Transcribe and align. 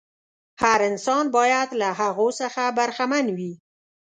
هر 0.63 0.79
انسان 0.89 1.25
باید 1.37 1.69
له 1.81 1.89
هغو 1.99 2.27
څخه 2.39 2.63
برخمن 2.77 3.25
وي. 3.37 3.53